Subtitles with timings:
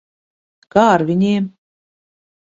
[0.75, 1.45] Kā ar viņiem?